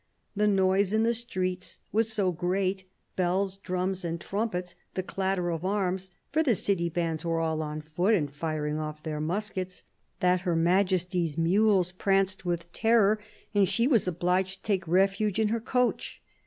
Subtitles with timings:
[0.35, 5.63] The noise in the streets was so great— bells, drums and trumpets, the clatter of
[5.63, 9.83] arms (for the city bands were all on foot and firing off their muskets)—
[10.21, 13.19] that Her Majesty's mules pranced with terror,
[13.53, 16.19] and she was 78 CARDINAL DE RICHELIEU obliged to take refuge in her coach.